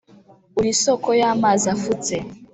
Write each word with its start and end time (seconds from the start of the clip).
uri 0.59 0.69
isoko 0.75 1.09
y’amazi 1.19 1.65
afutse, 1.75 2.13